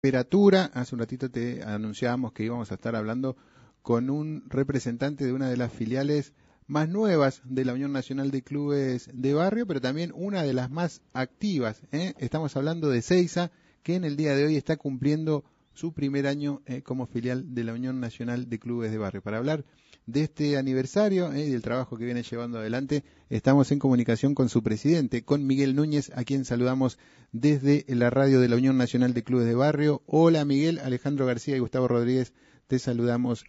temperatura. 0.00 0.70
Hace 0.72 0.94
un 0.94 1.00
ratito 1.00 1.30
te 1.30 1.62
anunciábamos 1.62 2.32
que 2.32 2.44
íbamos 2.44 2.70
a 2.70 2.74
estar 2.74 2.96
hablando 2.96 3.36
con 3.82 4.08
un 4.08 4.44
representante 4.48 5.26
de 5.26 5.32
una 5.34 5.50
de 5.50 5.58
las 5.58 5.72
filiales 5.72 6.32
más 6.66 6.88
nuevas 6.88 7.42
de 7.44 7.66
la 7.66 7.74
Unión 7.74 7.92
Nacional 7.92 8.30
de 8.30 8.42
Clubes 8.42 9.10
de 9.12 9.34
Barrio, 9.34 9.66
pero 9.66 9.82
también 9.82 10.12
una 10.14 10.42
de 10.42 10.54
las 10.54 10.70
más 10.70 11.02
activas. 11.12 11.82
¿eh? 11.92 12.14
Estamos 12.16 12.56
hablando 12.56 12.88
de 12.88 13.02
Seiza, 13.02 13.50
que 13.82 13.94
en 13.94 14.04
el 14.04 14.16
día 14.16 14.34
de 14.34 14.46
hoy 14.46 14.56
está 14.56 14.78
cumpliendo 14.78 15.44
su 15.74 15.92
primer 15.92 16.26
año 16.26 16.62
eh, 16.66 16.82
como 16.82 17.06
filial 17.06 17.54
de 17.54 17.64
la 17.64 17.72
Unión 17.72 18.00
Nacional 18.00 18.48
de 18.48 18.58
Clubes 18.58 18.90
de 18.90 18.98
Barrio. 18.98 19.22
Para 19.22 19.38
hablar 19.38 19.64
de 20.06 20.22
este 20.22 20.56
aniversario 20.56 21.32
eh, 21.32 21.46
y 21.46 21.50
del 21.50 21.62
trabajo 21.62 21.96
que 21.96 22.04
viene 22.04 22.22
llevando 22.22 22.58
adelante, 22.58 23.04
estamos 23.28 23.70
en 23.72 23.78
comunicación 23.78 24.34
con 24.34 24.48
su 24.48 24.62
presidente, 24.62 25.24
con 25.24 25.46
Miguel 25.46 25.74
Núñez, 25.74 26.10
a 26.16 26.24
quien 26.24 26.44
saludamos 26.44 26.98
desde 27.32 27.84
la 27.88 28.10
radio 28.10 28.40
de 28.40 28.48
la 28.48 28.56
Unión 28.56 28.76
Nacional 28.76 29.14
de 29.14 29.22
Clubes 29.22 29.46
de 29.46 29.54
Barrio. 29.54 30.02
Hola 30.06 30.44
Miguel, 30.44 30.78
Alejandro 30.78 31.26
García 31.26 31.56
y 31.56 31.60
Gustavo 31.60 31.88
Rodríguez, 31.88 32.34
te 32.66 32.78
saludamos 32.78 33.44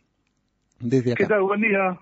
desde 0.80 1.13
acá. 1.13 1.24
¿Qué 1.24 1.30
tal? 1.30 1.41
Buen 1.44 1.62
día. 1.62 1.99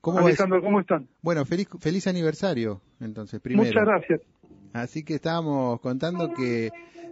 ¿Cómo 0.00 0.20
Alejandro, 0.20 0.62
¿cómo 0.62 0.78
están? 0.78 1.08
Bueno, 1.20 1.44
feliz, 1.44 1.68
feliz 1.80 2.06
aniversario, 2.06 2.80
entonces, 3.00 3.40
primero. 3.40 3.66
Muchas 3.66 3.84
gracias. 3.84 4.20
Así 4.82 5.02
que 5.04 5.14
estábamos 5.14 5.80
contando 5.80 6.34
que 6.34 6.70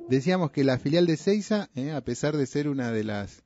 decíamos 0.09 0.51
que 0.51 0.65
la 0.65 0.79
filial 0.79 1.07
de 1.07 1.17
Seiza, 1.17 1.71
eh, 1.75 1.93
a 1.93 2.03
pesar 2.03 2.37
de 2.37 2.47
ser 2.47 2.69
una 2.69 2.91
de 2.91 3.05
las 3.05 3.43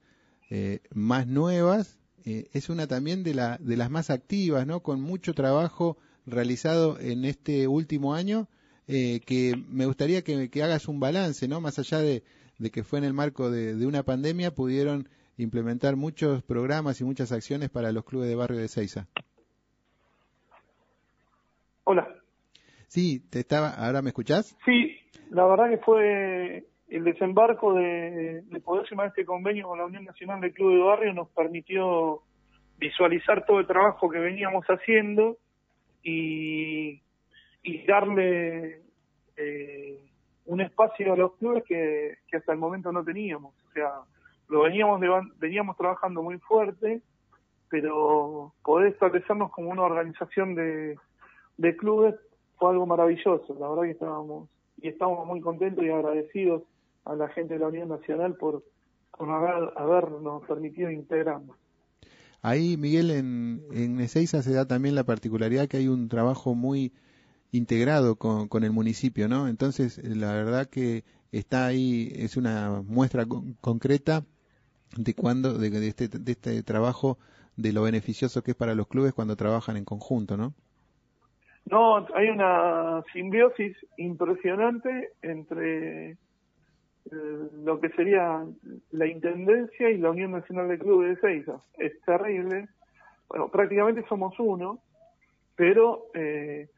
eh, 0.50 0.80
más 0.92 1.26
nuevas, 1.26 1.98
eh, 2.24 2.48
es 2.52 2.68
una 2.68 2.86
también 2.86 3.22
de, 3.22 3.34
la, 3.34 3.58
de 3.58 3.76
las 3.76 3.90
más 3.90 4.10
activas, 4.10 4.66
¿no? 4.66 4.80
Con 4.80 5.00
mucho 5.00 5.34
trabajo 5.34 5.96
realizado 6.26 6.98
en 7.00 7.24
este 7.24 7.68
último 7.68 8.14
año, 8.14 8.48
eh, 8.86 9.20
que 9.24 9.54
me 9.68 9.86
gustaría 9.86 10.22
que, 10.22 10.50
hagas 10.62 10.88
un 10.88 11.00
balance, 11.00 11.46
¿no? 11.48 11.60
Más 11.60 11.78
allá 11.78 11.98
de, 11.98 12.22
que 12.72 12.84
fue 12.84 12.98
en 12.98 13.04
el 13.04 13.14
marco 13.14 13.50
de, 13.50 13.86
una 13.86 14.02
pandemia, 14.02 14.54
pudieron 14.54 15.08
implementar 15.36 15.96
muchos 15.96 16.42
programas 16.42 17.00
y 17.00 17.04
muchas 17.04 17.30
acciones 17.30 17.70
para 17.70 17.92
los 17.92 18.04
clubes 18.04 18.28
de 18.28 18.34
barrio 18.34 18.58
de 18.58 18.68
Seiza. 18.68 19.06
Hola. 21.84 22.17
Sí, 22.88 23.20
te 23.30 23.40
estaba, 23.40 23.70
¿ahora 23.70 24.00
me 24.00 24.08
escuchás? 24.08 24.56
Sí, 24.64 24.96
la 25.30 25.44
verdad 25.44 25.68
que 25.68 25.78
fue 25.78 26.64
el 26.88 27.04
desembarco 27.04 27.74
de, 27.74 28.42
poder 28.64 28.86
firmar 28.86 29.08
este 29.08 29.26
convenio 29.26 29.68
con 29.68 29.78
la 29.78 29.84
Unión 29.84 30.04
Nacional 30.04 30.40
de 30.40 30.52
Club 30.52 30.72
de 30.72 30.82
Barrio 30.82 31.12
nos 31.12 31.28
permitió 31.28 32.22
visualizar 32.78 33.44
todo 33.44 33.60
el 33.60 33.66
trabajo 33.66 34.08
que 34.08 34.18
veníamos 34.18 34.64
haciendo 34.66 35.36
y, 36.02 37.02
darle 37.86 38.82
eh, 39.36 39.98
un 40.46 40.60
espacio 40.62 41.12
a 41.12 41.16
los 41.16 41.36
clubes 41.36 41.64
que, 41.64 42.16
hasta 42.32 42.52
el 42.52 42.58
momento 42.58 42.90
no 42.90 43.04
teníamos. 43.04 43.54
O 43.68 43.72
sea, 43.72 43.90
lo 44.48 44.62
veníamos, 44.62 45.00
veníamos 45.38 45.76
trabajando 45.76 46.22
muy 46.22 46.38
fuerte, 46.38 47.02
pero 47.68 48.54
poder 48.62 48.92
establecernos 48.92 49.50
como 49.50 49.70
una 49.70 49.82
organización 49.82 50.54
de 50.54 51.76
clubes 51.76 52.14
fue 52.58 52.70
algo 52.70 52.86
maravilloso. 52.86 53.56
La 53.58 53.68
verdad 53.68 53.84
que 53.84 53.90
estábamos 53.90 54.48
y 54.80 54.88
estamos 54.88 55.26
muy 55.26 55.40
contentos 55.40 55.84
y 55.84 55.90
agradecidos 55.90 56.62
a 57.04 57.14
la 57.14 57.28
gente 57.28 57.54
de 57.54 57.60
la 57.60 57.68
Unión 57.68 57.88
Nacional 57.88 58.34
por, 58.34 58.62
por 59.16 59.28
habernos 59.28 60.44
permitido 60.46 60.90
integrarnos. 60.90 61.56
Ahí, 62.42 62.76
Miguel, 62.76 63.10
en, 63.10 63.64
en 63.72 64.00
Ezeiza 64.00 64.42
se 64.42 64.52
da 64.52 64.66
también 64.66 64.94
la 64.94 65.04
particularidad 65.04 65.66
que 65.66 65.78
hay 65.78 65.88
un 65.88 66.08
trabajo 66.08 66.54
muy 66.54 66.92
integrado 67.50 68.16
con, 68.16 68.46
con 68.48 68.62
el 68.62 68.70
municipio, 68.70 69.28
¿no? 69.28 69.48
Entonces, 69.48 69.98
la 70.04 70.32
verdad 70.32 70.68
que 70.68 71.04
está 71.32 71.66
ahí, 71.66 72.12
es 72.14 72.36
una 72.36 72.82
muestra 72.86 73.26
concreta 73.60 74.24
de 74.96 75.14
cuando, 75.14 75.54
de, 75.54 75.70
de, 75.70 75.88
este, 75.88 76.08
de 76.08 76.32
este 76.32 76.62
trabajo, 76.62 77.18
de 77.56 77.72
lo 77.72 77.82
beneficioso 77.82 78.42
que 78.42 78.52
es 78.52 78.56
para 78.56 78.74
los 78.74 78.86
clubes 78.86 79.14
cuando 79.14 79.34
trabajan 79.34 79.76
en 79.76 79.84
conjunto, 79.84 80.36
¿no? 80.36 80.54
No, 81.70 82.06
hay 82.14 82.30
una 82.30 83.02
simbiosis 83.12 83.76
impresionante 83.98 85.10
entre 85.20 86.10
eh, 86.10 86.16
lo 87.62 87.78
que 87.78 87.90
sería 87.90 88.44
la 88.92 89.06
Intendencia 89.06 89.90
y 89.90 89.98
la 89.98 90.10
Unión 90.10 90.32
Nacional 90.32 90.68
de 90.68 90.78
Clubes 90.78 91.16
de 91.16 91.20
Seiza. 91.20 91.60
Es 91.76 92.00
terrible. 92.02 92.68
Bueno, 93.28 93.48
prácticamente 93.48 94.04
somos 94.08 94.34
uno, 94.38 94.78
pero 95.56 96.06
eh, 96.14 96.68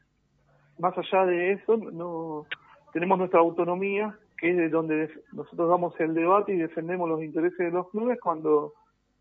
más 0.79 0.97
allá 0.97 1.25
de 1.25 1.53
eso, 1.53 1.77
no 1.77 2.45
tenemos 2.91 3.17
nuestra 3.17 3.39
autonomía, 3.39 4.17
que 4.37 4.51
es 4.51 4.57
de 4.57 4.69
donde 4.69 5.09
nosotros 5.31 5.69
damos 5.69 5.97
el 6.01 6.13
debate 6.13 6.53
y 6.53 6.57
defendemos 6.57 7.07
los 7.07 7.23
intereses 7.23 7.57
de 7.59 7.71
los 7.71 7.89
clubes 7.91 8.19
cuando 8.19 8.73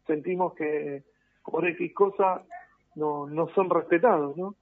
sentimos 0.07 0.55
que 0.55 1.05
por 1.45 1.65
X 1.69 1.95
cosa 1.95 2.43
no, 2.97 3.29
no 3.29 3.49
son 3.51 3.71
respetados, 3.71 4.37
¿no? 4.37 4.57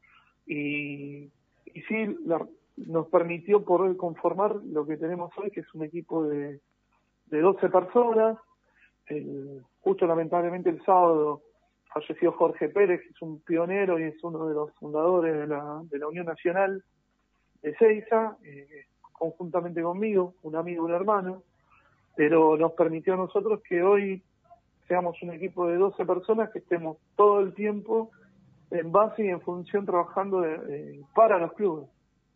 Y, 0.49 1.31
y 1.67 1.83
sí, 1.89 2.17
la, 2.25 2.45
nos 2.87 3.09
permitió 3.09 3.65
poder 3.65 3.97
conformar 3.97 4.57
lo 4.57 4.87
que 4.87 4.97
tenemos 4.97 5.33
hoy, 5.37 5.51
que 5.51 5.61
es 5.61 5.75
un 5.75 5.85
equipo 5.85 6.25
de, 6.25 6.61
de 7.27 7.41
12 7.41 7.69
personas. 7.69 8.39
justo 9.81 10.07
lamentablemente 10.07 10.71
el 10.71 10.83
sábado 10.85 11.43
falleció 11.93 12.33
Jorge 12.33 12.69
Pérez, 12.69 13.01
que 13.03 13.09
es 13.09 13.23
un 13.23 13.41
pionero 13.41 13.99
y 13.99 14.05
es 14.05 14.23
uno 14.23 14.47
de 14.47 14.55
los 14.55 14.73
fundadores 14.75 15.35
de 15.35 15.47
la, 15.47 15.81
de 15.85 15.99
la 15.99 16.09
Unión 16.09 16.27
Nacional 16.27 16.83
de 17.63 17.75
Seiza, 17.77 18.37
eh, 18.45 18.87
conjuntamente 19.13 19.83
conmigo, 19.83 20.35
un 20.43 20.55
amigo, 20.55 20.85
un 20.85 20.93
hermano, 20.93 21.43
pero 22.15 22.57
nos 22.57 22.73
permitió 22.73 23.15
a 23.15 23.17
nosotros 23.17 23.61
que 23.63 23.83
hoy 23.83 24.23
seamos 24.87 25.21
un 25.23 25.31
equipo 25.33 25.67
de 25.67 25.77
12 25.77 26.05
personas 26.07 26.51
que 26.51 26.61
estemos 26.61 26.99
todo 27.17 27.41
el 27.41 27.53
tiempo 27.55 28.11
en 28.71 28.93
base 28.93 29.25
y 29.25 29.29
en 29.29 29.41
función 29.41 29.87
trabajando 29.87 30.45
para 31.15 31.39
los 31.39 31.53
clubes 31.55 31.89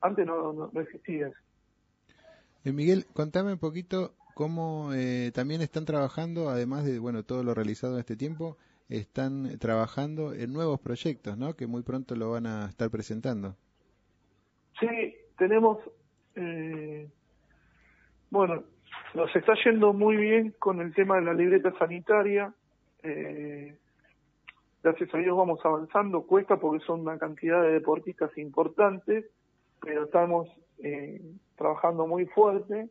antes 0.03 0.27
no, 0.27 0.53
no, 0.53 0.81
existía 0.81 1.29
eso. 1.29 1.37
Eh, 2.65 2.73
Miguel, 2.73 3.07
contame 3.15 3.53
un 3.53 3.59
poquito 3.59 4.15
cómo 4.35 4.93
eh, 4.93 5.31
también 5.33 5.63
están 5.63 5.85
trabajando, 5.85 6.51
además 6.51 6.85
de 6.85 6.99
bueno 6.99 7.23
todo 7.23 7.43
lo 7.43 7.55
realizado 7.55 7.95
en 7.95 8.01
este 8.01 8.17
tiempo, 8.17 8.59
están 8.89 9.59
trabajando 9.59 10.35
en 10.35 10.53
nuevos 10.53 10.81
proyectos, 10.81 11.39
¿no? 11.39 11.55
Que 11.55 11.67
muy 11.67 11.83
pronto 11.83 12.15
lo 12.15 12.33
van 12.33 12.47
a 12.47 12.67
estar 12.67 12.91
presentando. 12.91 13.57
Sí, 14.79 15.17
tenemos, 15.39 15.79
eh, 16.35 17.09
bueno, 18.31 18.65
nos 19.15 19.35
está 19.35 19.55
yendo 19.65 19.93
muy 19.93 20.17
bien 20.17 20.55
con 20.59 20.81
el 20.81 20.93
tema 20.95 21.17
de 21.17 21.23
la 21.23 21.35
libreta 21.35 21.73
sanitaria. 21.79 22.53
Eh, 23.03 23.77
gracias 24.83 25.15
a 25.15 25.19
Dios 25.19 25.37
vamos 25.37 25.61
avanzando, 25.65 26.23
cuesta 26.23 26.57
porque 26.57 26.85
son 26.85 27.01
una 27.01 27.19
cantidad 27.19 27.63
de 27.63 27.73
deportistas 27.73 28.37
importantes 28.39 29.27
pero 29.83 30.05
estamos 30.05 30.49
eh, 30.83 31.21
trabajando 31.57 32.07
muy 32.07 32.27
fuerte 32.27 32.89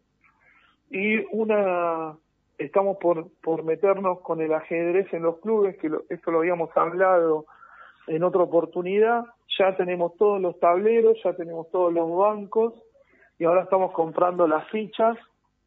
y 0.90 1.18
una 1.32 2.18
estamos 2.58 2.98
por, 2.98 3.28
por 3.42 3.64
meternos 3.64 4.20
con 4.20 4.42
el 4.42 4.54
ajedrez 4.54 5.12
en 5.14 5.24
los 5.24 5.40
clubes, 5.40 5.78
que 5.78 5.90
esto 6.10 6.32
lo 6.32 6.40
habíamos 6.40 6.70
hablado 6.76 7.46
en 8.08 8.24
otra 8.24 8.44
oportunidad, 8.44 9.26
ya 9.58 9.76
tenemos 9.78 10.16
todos 10.18 10.40
los 10.40 10.60
tableros, 10.60 11.18
ya 11.24 11.34
tenemos 11.34 11.72
todos 11.72 11.92
los 11.92 12.16
bancos 12.16 12.74
y 13.40 13.46
ahora 13.46 13.64
estamos 13.64 13.94
comprando 13.94 14.48
las 14.48 14.70
fichas 14.70 15.18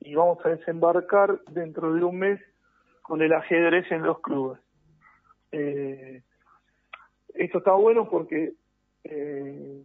y 0.01 0.15
vamos 0.15 0.39
a 0.45 0.51
desembarcar 0.51 1.41
dentro 1.51 1.93
de 1.93 2.05
un 2.05 2.19
mes 2.19 2.41
con 3.03 3.23
el 3.23 3.33
ajedrez 3.33 3.91
en 3.91 4.03
los 4.03 4.21
clubes. 4.21 4.61
Eh, 5.57 6.21
esto 7.35 7.59
está 7.59 7.73
bueno 7.75 8.11
porque 8.11 8.55
eh, 9.05 9.85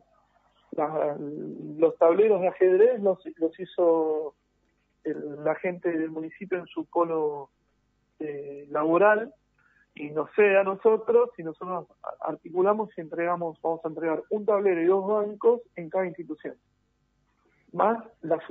los 1.78 1.97
tableros 1.97 2.41
de 2.41 2.47
ajedrez 2.47 3.02
los, 3.02 3.19
los 3.38 3.59
hizo 3.59 4.34
la 5.03 5.53
gente 5.56 5.91
del 5.91 6.09
municipio 6.09 6.57
en 6.57 6.66
su 6.66 6.85
polo 6.85 7.50
eh, 8.19 8.68
laboral 8.71 9.33
y 9.94 10.10
no 10.10 10.27
sé 10.36 10.57
a 10.57 10.63
nosotros 10.63 11.30
si 11.36 11.44
nosotros 11.44 11.88
articulamos 12.22 12.89
y 12.98 13.01
entregamos, 13.01 13.62
vamos 13.62 13.81
a 13.83 13.89
entregar 13.89 14.24
un 14.31 14.45
tablero 14.45 14.81
y 14.81 14.86
dos 14.86 15.07
bancos 15.07 15.62
en 15.75 15.89
cada 15.89 16.07
institución. 16.07 16.56
Más, 17.74 18.04
las, 18.22 18.42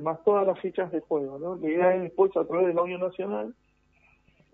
más 0.00 0.24
todas 0.24 0.44
las 0.46 0.58
fichas 0.58 0.90
de 0.90 1.00
juego. 1.00 1.38
¿no? 1.38 1.54
La 1.56 1.68
idea 1.68 1.94
es 1.94 2.02
después, 2.02 2.36
a 2.36 2.44
través 2.44 2.66
de 2.66 2.74
la 2.74 2.82
Unión 2.82 3.00
Nacional, 3.00 3.54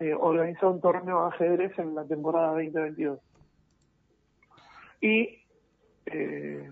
eh, 0.01 0.15
organizar 0.15 0.71
un 0.71 0.81
torneo 0.81 1.23
de 1.23 1.29
ajedrez 1.29 1.79
en 1.79 1.95
la 1.95 2.05
temporada 2.07 2.49
2022. 2.49 3.21
Y 5.03 5.39
eh, 6.07 6.71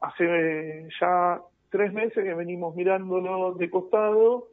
hace 0.00 0.88
ya 1.00 1.40
tres 1.70 1.92
meses 1.92 2.24
que 2.24 2.34
venimos 2.34 2.74
mirándolo 2.74 3.54
de 3.54 3.70
costado 3.70 4.48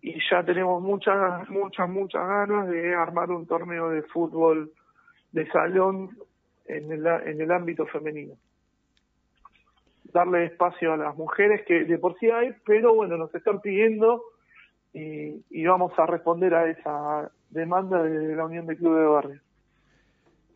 y 0.00 0.18
ya 0.30 0.44
tenemos 0.44 0.82
muchas, 0.82 1.48
muchas, 1.50 1.88
muchas 1.88 2.26
ganas 2.26 2.68
de 2.68 2.94
armar 2.94 3.30
un 3.30 3.46
torneo 3.46 3.90
de 3.90 4.02
fútbol 4.02 4.72
de 5.32 5.46
salón 5.50 6.16
en 6.66 6.92
el, 6.92 7.06
en 7.06 7.40
el 7.40 7.50
ámbito 7.50 7.86
femenino. 7.86 8.34
Darle 10.04 10.46
espacio 10.46 10.92
a 10.92 10.96
las 10.96 11.16
mujeres 11.16 11.62
que 11.66 11.84
de 11.84 11.98
por 11.98 12.18
sí 12.18 12.30
hay, 12.30 12.54
pero 12.64 12.94
bueno, 12.94 13.16
nos 13.16 13.34
están 13.34 13.60
pidiendo 13.60 14.22
y, 14.92 15.64
vamos 15.66 15.92
a 15.98 16.06
responder 16.06 16.54
a 16.54 16.68
esa 16.68 17.30
demanda 17.50 18.02
de 18.02 18.34
la 18.34 18.44
Unión 18.44 18.66
de 18.66 18.76
Clubes 18.76 19.00
de 19.00 19.06
Barrio. 19.06 19.40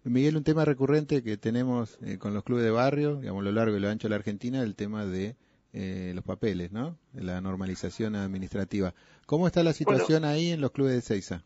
Miguel, 0.05 0.37
un 0.37 0.45
tema 0.45 0.65
recurrente 0.65 1.23
que 1.23 1.39
tenemos 1.39 1.99
eh, 2.03 2.19
con 2.19 2.35
los 2.35 2.45
clubes 2.45 2.65
de 2.65 2.71
barrio, 2.71 3.17
digamos, 3.17 3.41
a 3.41 3.45
lo 3.45 3.53
largo 3.53 3.77
y 3.77 3.81
lo 3.81 3.89
ancho 3.89 4.07
de 4.07 4.11
la 4.11 4.17
Argentina, 4.17 4.63
el 4.63 4.77
tema 4.77 5.07
de 5.07 5.35
eh, 5.73 6.13
los 6.15 6.23
papeles, 6.25 6.73
¿no? 6.73 6.99
La 7.15 7.41
normalización 7.41 8.15
administrativa. 8.15 8.93
¿Cómo 9.27 9.47
está 9.47 9.63
la 9.63 9.73
situación 9.73 10.25
ahí 10.25 10.51
en 10.51 10.61
los 10.61 10.73
clubes 10.73 10.93
de 10.93 11.01
Seiza? 11.01 11.43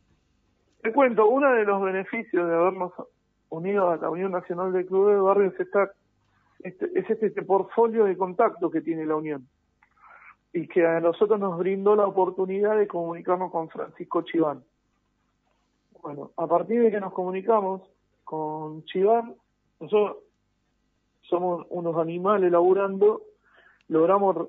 Te 0.82 0.92
cuento, 0.92 1.28
uno 1.28 1.52
de 1.52 1.64
los 1.64 1.80
beneficios 1.80 2.48
de 2.48 2.54
habernos 2.54 2.92
unido 3.48 3.90
a 3.90 3.96
la 3.96 4.10
Unión 4.10 4.32
Nacional 4.32 4.72
de 4.72 4.84
Clubes 4.84 5.14
de 5.14 5.20
Barrio 5.20 5.46
es, 5.46 5.60
estar, 5.60 5.92
este, 6.60 6.86
es 6.98 7.08
este, 7.08 7.26
este 7.26 7.42
portfolio 7.42 8.04
de 8.04 8.16
contacto 8.16 8.70
que 8.70 8.80
tiene 8.80 9.06
la 9.06 9.16
Unión 9.16 9.48
y 10.52 10.66
que 10.66 10.86
a 10.86 11.00
nosotros 11.00 11.38
nos 11.38 11.58
brindó 11.58 11.94
la 11.94 12.06
oportunidad 12.06 12.76
de 12.76 12.88
comunicarnos 12.88 13.52
con 13.52 13.68
Francisco 13.68 14.22
Chiván. 14.22 14.64
Bueno, 16.02 16.30
a 16.36 16.46
partir 16.46 16.82
de 16.82 16.90
que 16.90 17.00
nos 17.00 17.12
comunicamos 17.12 17.82
con 18.24 18.84
Chiván, 18.84 19.34
nosotros 19.80 20.18
somos 21.22 21.66
unos 21.70 21.96
animales 21.96 22.50
laburando, 22.50 23.22
logramos 23.88 24.48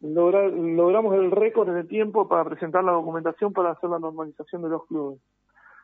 lograr, 0.00 0.50
logramos 0.50 1.14
el 1.14 1.30
récord 1.30 1.72
de 1.72 1.84
tiempo 1.84 2.28
para 2.28 2.44
presentar 2.44 2.84
la 2.84 2.92
documentación 2.92 3.52
para 3.52 3.70
hacer 3.70 3.90
la 3.90 3.98
normalización 3.98 4.62
de 4.62 4.68
los 4.70 4.86
clubes. 4.86 5.20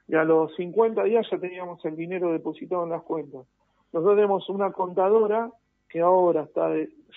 Y 0.09 0.15
a 0.15 0.25
los 0.25 0.55
50 0.57 1.03
días 1.05 1.27
ya 1.31 1.39
teníamos 1.39 1.85
el 1.85 1.97
dinero 1.97 2.33
depositado 2.33 2.85
en 2.85 2.91
las 2.91 3.03
cuentas. 3.03 3.47
Nosotros 3.93 4.17
tenemos 4.17 4.49
una 4.49 4.73
contadora 4.73 5.51
que 5.89 6.01
ahora 6.01 6.43
está 6.43 6.71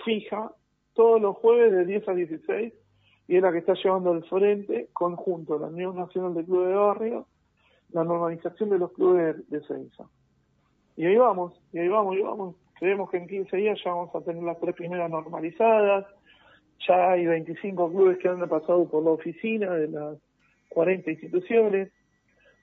fija 0.05 0.51
todos 0.93 1.21
los 1.21 1.35
jueves 1.37 1.71
de 1.71 1.85
10 1.85 2.09
a 2.09 2.13
16 2.13 2.73
y 3.27 3.35
es 3.35 3.41
la 3.41 3.51
que 3.51 3.59
está 3.59 3.73
llevando 3.73 4.11
al 4.11 4.23
frente, 4.25 4.89
conjunto, 4.91 5.59
la 5.59 5.67
Unión 5.67 5.95
Nacional 5.95 6.33
de 6.33 6.43
Clubes 6.43 6.69
de 6.69 6.75
Barrio, 6.75 7.25
la 7.91 8.03
normalización 8.03 8.69
de 8.69 8.79
los 8.79 8.91
clubes 8.93 9.49
de 9.49 9.61
Ceiza. 9.61 10.05
Y 10.95 11.05
ahí 11.05 11.15
vamos, 11.15 11.59
y 11.71 11.79
ahí 11.79 11.87
vamos, 11.87 12.17
y 12.17 12.21
vamos. 12.21 12.55
Creemos 12.79 13.09
que 13.09 13.17
en 13.17 13.27
15 13.27 13.57
días 13.57 13.79
ya 13.83 13.91
vamos 13.91 14.13
a 14.15 14.21
tener 14.21 14.43
las 14.43 14.59
tres 14.59 14.75
primeras 14.75 15.09
normalizadas, 15.09 16.05
ya 16.87 17.11
hay 17.11 17.25
25 17.25 17.91
clubes 17.91 18.17
que 18.19 18.27
han 18.27 18.39
pasado 18.47 18.87
por 18.89 19.03
la 19.03 19.11
oficina 19.11 19.73
de 19.73 19.87
las 19.87 20.17
40 20.69 21.11
instituciones. 21.11 21.91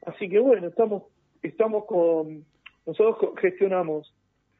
Así 0.06 0.28
que 0.28 0.38
bueno, 0.38 0.68
estamos, 0.68 1.04
estamos 1.42 1.84
con, 1.84 2.44
nosotros 2.86 3.34
gestionamos 3.40 4.14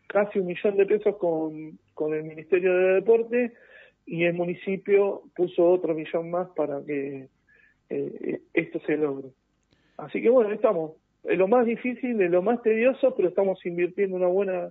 casi 0.09 0.39
un 0.39 0.47
millón 0.47 0.77
de 0.77 0.87
pesos 0.87 1.17
con, 1.17 1.79
con 1.95 2.15
el 2.15 2.25
Ministerio 2.25 2.75
de 2.77 2.95
Deporte 2.95 3.53
y 4.05 4.25
el 4.25 4.35
municipio 4.35 5.23
puso 5.35 5.69
otro 5.69 5.95
millón 5.95 6.31
más 6.31 6.49
para 6.51 6.85
que 6.85 7.29
eh, 7.89 8.41
esto 8.53 8.81
se 8.87 8.97
logre. 8.97 9.31
Así 9.97 10.21
que 10.21 10.31
bueno, 10.31 10.53
estamos. 10.53 10.93
Es 11.25 11.39
lo 11.39 11.49
más 11.49 11.67
difícil, 11.67 12.21
es 12.21 12.31
lo 12.31 12.43
más 12.43 12.63
tedioso, 12.63 13.15
pero 13.17 13.29
estamos 13.29 13.65
invirtiendo 13.67 14.17
una 14.17 14.29
buena, 14.29 14.69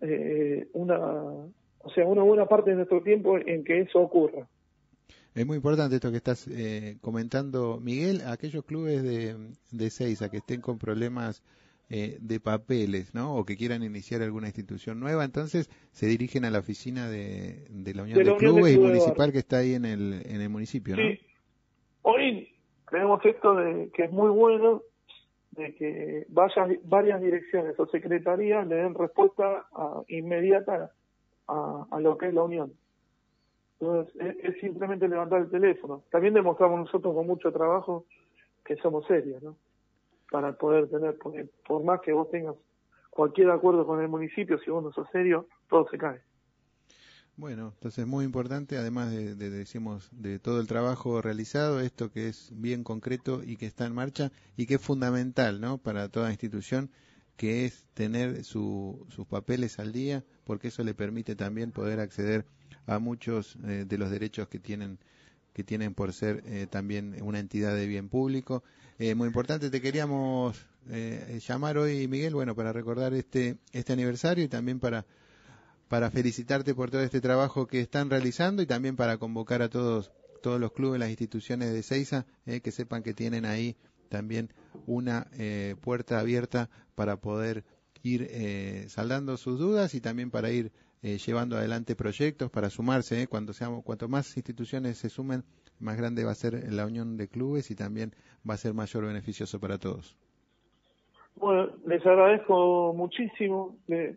eh, 0.00 0.66
una, 0.72 0.98
o 0.98 1.90
sea, 1.94 2.06
una 2.06 2.22
buena 2.22 2.46
parte 2.46 2.70
de 2.70 2.76
nuestro 2.76 3.02
tiempo 3.02 3.36
en 3.36 3.64
que 3.64 3.80
eso 3.80 4.00
ocurra. 4.00 4.46
Es 5.34 5.46
muy 5.46 5.56
importante 5.56 5.96
esto 5.96 6.10
que 6.10 6.16
estás 6.16 6.48
eh, 6.48 6.96
comentando, 7.00 7.78
Miguel. 7.80 8.22
Aquellos 8.26 8.64
clubes 8.64 9.02
de, 9.02 9.36
de 9.70 9.90
Seiza 9.90 10.30
que 10.30 10.38
estén 10.38 10.60
con 10.60 10.78
problemas 10.78 11.42
eh, 11.90 12.18
de 12.20 12.38
papeles, 12.38 13.14
¿no? 13.14 13.34
O 13.34 13.46
que 13.46 13.56
quieran 13.56 13.82
iniciar 13.82 14.20
alguna 14.20 14.48
institución 14.48 15.00
nueva, 15.00 15.24
entonces 15.24 15.70
se 15.92 16.06
dirigen 16.06 16.44
a 16.44 16.50
la 16.50 16.58
oficina 16.58 17.08
de, 17.08 17.66
la 17.94 18.02
Unión 18.02 18.18
de, 18.18 18.36
Clubes 18.36 18.74
y 18.74 18.78
Municipal 18.78 19.32
que 19.32 19.38
está 19.38 19.58
ahí 19.58 19.72
en 19.72 19.86
el, 19.86 20.22
en 20.26 20.42
el 20.42 20.50
municipio, 20.50 20.96
¿no? 20.96 21.02
Sí. 21.02 22.47
Tenemos 22.90 23.24
esto 23.24 23.54
de 23.54 23.90
que 23.90 24.04
es 24.04 24.12
muy 24.12 24.30
bueno 24.30 24.82
de 25.52 25.74
que 25.74 26.26
vaya, 26.28 26.68
varias 26.84 27.20
direcciones 27.20 27.78
o 27.78 27.86
secretarías 27.86 28.66
le 28.66 28.76
den 28.76 28.94
respuesta 28.94 29.66
inmediata 30.06 30.92
a, 31.48 31.98
lo 32.00 32.16
que 32.16 32.28
es 32.28 32.34
la 32.34 32.42
Unión. 32.42 32.72
Entonces, 33.80 34.14
es, 34.42 34.60
simplemente 34.60 35.08
levantar 35.08 35.40
el 35.42 35.50
teléfono. 35.50 36.02
También 36.10 36.34
demostramos 36.34 36.80
nosotros 36.80 37.14
con 37.14 37.26
mucho 37.26 37.52
trabajo 37.52 38.04
que 38.64 38.76
somos 38.76 39.06
serios, 39.06 39.42
¿no? 39.42 39.56
para 40.30 40.52
poder 40.52 40.88
tener, 40.88 41.16
porque 41.18 41.48
por 41.66 41.82
más 41.82 42.00
que 42.02 42.12
vos 42.12 42.30
tengas 42.30 42.54
cualquier 43.10 43.50
acuerdo 43.50 43.86
con 43.86 44.00
el 44.00 44.08
municipio, 44.08 44.58
si 44.58 44.70
vos 44.70 44.84
no 44.84 44.92
sos 44.92 45.08
serio, 45.10 45.46
todo 45.68 45.88
se 45.88 45.98
cae. 45.98 46.20
Bueno, 47.38 47.70
entonces 47.76 48.04
muy 48.04 48.24
importante, 48.24 48.76
además 48.78 49.12
de, 49.12 49.36
decimos, 49.36 50.08
de 50.10 50.40
todo 50.40 50.60
el 50.60 50.66
trabajo 50.66 51.22
realizado, 51.22 51.80
esto 51.80 52.10
que 52.10 52.26
es 52.26 52.50
bien 52.52 52.82
concreto 52.82 53.44
y 53.46 53.56
que 53.56 53.66
está 53.66 53.86
en 53.86 53.94
marcha 53.94 54.32
y 54.56 54.66
que 54.66 54.74
es 54.74 54.80
fundamental, 54.80 55.60
¿no? 55.60 55.78
Para 55.78 56.08
toda 56.08 56.32
institución, 56.32 56.90
que 57.36 57.64
es 57.64 57.84
tener 57.94 58.42
sus 58.42 59.06
papeles 59.30 59.78
al 59.78 59.92
día, 59.92 60.24
porque 60.42 60.66
eso 60.66 60.82
le 60.82 60.94
permite 60.94 61.36
también 61.36 61.70
poder 61.70 62.00
acceder 62.00 62.44
a 62.86 62.98
muchos 62.98 63.56
eh, 63.64 63.84
de 63.86 63.98
los 63.98 64.10
derechos 64.10 64.48
que 64.48 64.58
tienen 64.58 64.98
que 65.52 65.62
tienen 65.62 65.94
por 65.94 66.12
ser 66.12 66.42
eh, 66.46 66.66
también 66.68 67.16
una 67.22 67.38
entidad 67.38 67.74
de 67.74 67.86
bien 67.86 68.08
público. 68.08 68.62
Eh, 68.98 69.14
muy 69.14 69.28
importante, 69.28 69.70
te 69.70 69.80
queríamos 69.80 70.56
eh, 70.88 71.40
llamar 71.46 71.78
hoy, 71.78 72.06
Miguel, 72.08 72.34
bueno, 72.34 72.54
para 72.54 72.72
recordar 72.72 73.12
este, 73.14 73.58
este 73.72 73.92
aniversario 73.92 74.44
y 74.44 74.48
también 74.48 74.78
para, 74.80 75.04
para 75.88 76.10
felicitarte 76.10 76.74
por 76.74 76.90
todo 76.90 77.02
este 77.02 77.20
trabajo 77.20 77.66
que 77.66 77.80
están 77.80 78.10
realizando 78.10 78.62
y 78.62 78.66
también 78.66 78.96
para 78.96 79.18
convocar 79.18 79.62
a 79.62 79.68
todos, 79.68 80.12
todos 80.42 80.60
los 80.60 80.72
clubes, 80.72 81.00
las 81.00 81.10
instituciones 81.10 81.72
de 81.72 81.82
Seiza, 81.82 82.26
que 82.44 82.70
sepan 82.70 83.02
que 83.02 83.14
tienen 83.14 83.44
ahí 83.44 83.76
también 84.08 84.52
una 84.86 85.26
puerta 85.80 86.20
abierta 86.20 86.68
para 86.94 87.16
poder 87.16 87.64
ir 88.02 88.28
saldando 88.88 89.36
sus 89.36 89.58
dudas 89.58 89.94
y 89.94 90.00
también 90.00 90.30
para 90.30 90.50
ir 90.50 90.72
eh, 91.00 91.18
llevando 91.24 91.56
adelante 91.56 91.94
proyectos 91.94 92.50
para 92.50 92.70
sumarse. 92.70 93.22
¿eh? 93.22 93.26
Cuando 93.28 93.52
seamos, 93.52 93.84
cuanto 93.84 94.08
más 94.08 94.36
instituciones 94.36 94.98
se 94.98 95.08
sumen, 95.08 95.44
más 95.78 95.96
grande 95.96 96.24
va 96.24 96.32
a 96.32 96.34
ser 96.34 96.72
la 96.72 96.86
unión 96.86 97.16
de 97.16 97.28
clubes 97.28 97.70
y 97.70 97.76
también 97.76 98.14
va 98.48 98.54
a 98.54 98.58
ser 98.58 98.74
mayor 98.74 99.06
beneficioso 99.06 99.60
para 99.60 99.78
todos. 99.78 100.16
Bueno, 101.40 101.68
les 101.86 102.04
agradezco 102.04 102.92
muchísimo, 102.94 103.76
le, 103.86 104.16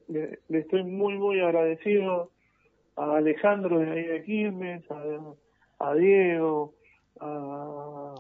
estoy 0.50 0.84
muy, 0.84 1.18
muy 1.18 1.40
agradecido 1.40 2.32
a 2.96 3.18
Alejandro 3.18 3.80
de 3.80 3.92
ahí 3.92 4.04
de 4.04 4.24
Quilmes, 4.24 4.84
a, 5.80 5.94
Diego, 5.94 6.74
a, 7.20 8.16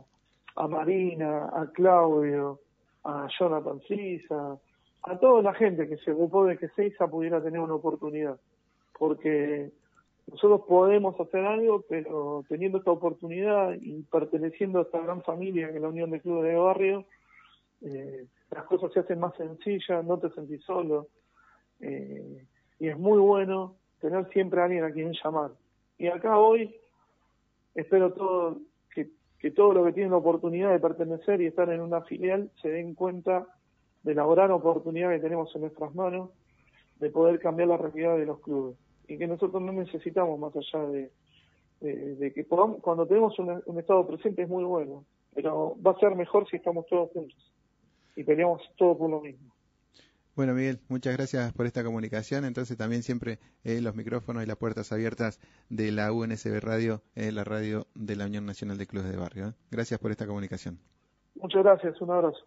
a, 0.55 0.67
Marina, 0.67 1.49
a 1.53 1.67
Claudio, 1.73 2.59
a 3.03 3.27
Jonathan 3.39 3.81
Sisa, 3.87 4.59
a 5.03 5.17
toda 5.17 5.41
la 5.41 5.53
gente 5.55 5.87
que 5.87 5.97
se 5.97 6.11
ocupó 6.11 6.45
de 6.45 6.57
que 6.57 6.69
Seiza 6.69 7.07
pudiera 7.07 7.41
tener 7.41 7.59
una 7.59 7.75
oportunidad 7.75 8.37
porque 9.01 9.71
nosotros 10.27 10.61
podemos 10.67 11.19
hacer 11.19 11.43
algo, 11.43 11.83
pero 11.89 12.45
teniendo 12.47 12.77
esta 12.77 12.91
oportunidad 12.91 13.73
y 13.81 14.03
perteneciendo 14.03 14.77
a 14.77 14.83
esta 14.83 14.99
gran 14.99 15.23
familia 15.23 15.71
que 15.71 15.77
es 15.77 15.81
la 15.81 15.89
Unión 15.89 16.11
de 16.11 16.21
Clubes 16.21 16.51
de 16.51 16.55
Barrio, 16.55 17.05
eh, 17.81 18.25
las 18.51 18.63
cosas 18.65 18.91
se 18.93 18.99
hacen 18.99 19.19
más 19.19 19.35
sencillas, 19.35 20.05
no 20.05 20.19
te 20.19 20.29
sentís 20.31 20.63
solo, 20.63 21.07
eh, 21.79 22.45
y 22.79 22.87
es 22.87 22.97
muy 22.97 23.19
bueno 23.19 23.75
tener 23.99 24.27
siempre 24.29 24.61
a 24.61 24.65
alguien 24.65 24.83
a 24.83 24.91
quien 24.91 25.13
llamar. 25.23 25.51
Y 25.97 26.07
acá 26.07 26.37
hoy 26.37 26.75
espero 27.75 28.13
todo 28.13 28.57
que, 28.93 29.09
que 29.39 29.51
todos 29.51 29.75
los 29.75 29.85
que 29.85 29.93
tienen 29.93 30.11
la 30.11 30.17
oportunidad 30.17 30.71
de 30.71 30.79
pertenecer 30.79 31.41
y 31.41 31.47
estar 31.47 31.69
en 31.69 31.81
una 31.81 32.01
filial 32.01 32.51
se 32.61 32.69
den 32.69 32.95
cuenta 32.95 33.47
de 34.03 34.15
la 34.15 34.25
gran 34.25 34.51
oportunidad 34.51 35.11
que 35.11 35.19
tenemos 35.19 35.53
en 35.55 35.61
nuestras 35.61 35.93
manos 35.93 36.31
de 36.99 37.09
poder 37.09 37.39
cambiar 37.39 37.69
la 37.69 37.77
realidad 37.77 38.17
de 38.17 38.25
los 38.25 38.39
clubes 38.39 38.75
y 39.07 39.17
que 39.17 39.27
nosotros 39.27 39.61
no 39.61 39.71
necesitamos 39.73 40.39
más 40.39 40.55
allá 40.55 40.85
de, 40.87 41.11
que 42.33 42.43
podamos, 42.43 42.79
cuando 42.81 43.05
tenemos 43.07 43.37
un, 43.39 43.79
estado 43.79 44.07
presente 44.07 44.43
es 44.43 44.49
muy 44.49 44.63
bueno, 44.63 45.03
pero 45.33 45.75
va 45.85 45.91
a 45.91 45.99
ser 45.99 46.15
mejor 46.15 46.47
si 46.49 46.57
estamos 46.57 46.85
todos 46.85 47.09
juntos 47.11 47.51
y 48.15 48.23
peleamos 48.23 48.61
todos 48.77 48.97
por 48.97 49.09
lo 49.09 49.21
mismo. 49.21 49.51
Bueno, 50.35 50.53
Miguel, 50.53 50.79
muchas 50.87 51.15
gracias 51.15 51.51
por 51.53 51.65
esta 51.65 51.83
comunicación. 51.83 52.45
Entonces, 52.45 52.77
también 52.77 53.03
siempre 53.03 53.39
eh, 53.65 53.81
los 53.81 53.95
micrófonos 53.95 54.43
y 54.43 54.45
las 54.45 54.55
puertas 54.55 54.91
abiertas 54.93 55.41
de 55.69 55.91
la 55.91 56.13
UNSB 56.13 56.61
Radio, 56.61 57.01
eh, 57.15 57.31
la 57.33 57.43
radio 57.43 57.87
de 57.95 58.15
la 58.15 58.25
Unión 58.25 58.45
Nacional 58.45 58.77
de 58.77 58.87
Clubes 58.87 59.11
de 59.11 59.17
Barrio. 59.17 59.49
¿eh? 59.49 59.53
Gracias 59.69 59.99
por 59.99 60.09
esta 60.09 60.25
comunicación. 60.25 60.79
Muchas 61.35 61.63
gracias, 61.63 61.99
un 62.01 62.11
abrazo. 62.11 62.39